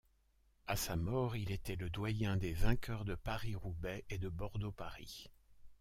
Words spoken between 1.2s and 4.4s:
il était le doyen des vainqueurs de Paris-Roubaix et de